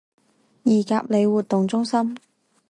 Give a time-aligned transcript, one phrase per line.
[0.63, 2.17] 二甲里活動中心